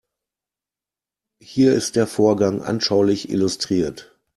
[1.43, 4.17] Hier ist der Vorgang anschaulich illustriert.